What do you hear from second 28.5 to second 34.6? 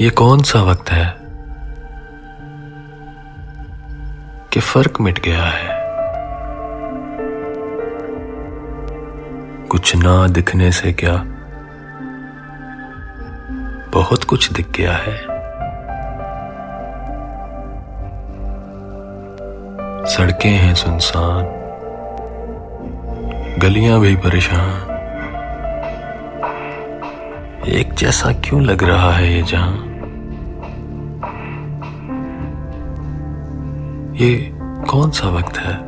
लग रहा है ये जहाँ? ये